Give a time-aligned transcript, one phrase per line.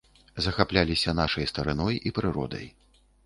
[0.45, 2.65] Захапляліся нашай старыной і прыродай.